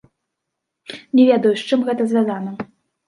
[1.19, 2.51] Не ведаю, з чым гэта звязана.